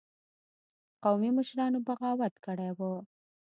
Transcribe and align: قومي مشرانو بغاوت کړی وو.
قومي 1.03 1.29
مشرانو 1.37 1.79
بغاوت 1.87 2.33
کړی 2.45 2.69
وو. 2.77 2.93